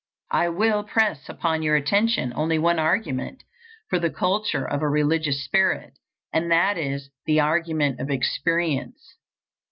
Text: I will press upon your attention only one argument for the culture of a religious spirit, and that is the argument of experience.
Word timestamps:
I 0.31 0.49
will 0.49 0.81
press 0.83 1.29
upon 1.29 1.61
your 1.61 1.75
attention 1.75 2.33
only 2.35 2.57
one 2.57 2.79
argument 2.79 3.43
for 3.87 3.99
the 3.99 4.09
culture 4.09 4.65
of 4.67 4.81
a 4.81 4.89
religious 4.89 5.45
spirit, 5.45 5.99
and 6.33 6.49
that 6.49 6.75
is 6.75 7.11
the 7.27 7.39
argument 7.39 7.99
of 7.99 8.09
experience. 8.09 9.17